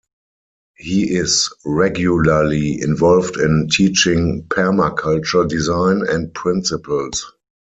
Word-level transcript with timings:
He 0.77 1.13
is 1.15 1.53
regularly 1.63 2.81
involved 2.81 3.37
in 3.37 3.67
teaching 3.69 4.47
Permaculture 4.49 5.47
design 5.47 6.01
and 6.09 6.33
principles. 6.33 7.31